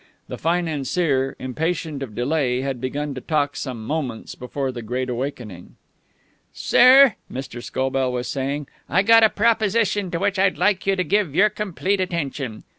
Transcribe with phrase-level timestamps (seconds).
[0.29, 5.75] The financier, impatient of delay, had begun to talk some moments before the great awakening.
[6.51, 7.61] "Sir," Mr.
[7.61, 11.99] Scobell was saying, "I gotta proposition to which I'd like you to give your complete
[12.01, 12.63] attention.